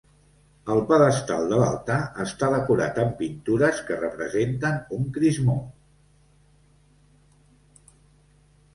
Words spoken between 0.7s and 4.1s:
El pedestal de l'altar està decorat amb pintures que